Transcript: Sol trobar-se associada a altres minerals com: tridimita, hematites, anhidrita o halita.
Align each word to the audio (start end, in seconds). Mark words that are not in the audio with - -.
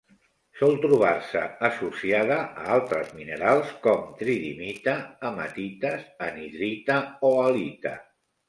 Sol 0.59 0.71
trobar-se 0.85 1.41
associada 1.69 2.37
a 2.61 2.63
altres 2.77 3.13
minerals 3.19 3.75
com: 3.85 4.01
tridimita, 4.23 4.97
hematites, 5.31 6.11
anhidrita 6.31 6.99
o 7.31 7.33
halita. 7.45 7.95